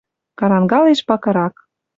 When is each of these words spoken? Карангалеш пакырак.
Карангалеш 0.39 0.99
пакырак. 1.07 1.55